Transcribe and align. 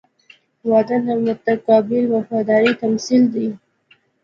•واده 0.69 0.97
د 1.05 1.07
متقابل 1.25 2.03
وفادارۍ 2.15 2.71
تمثیل 2.83 3.23
دی. 3.33 3.47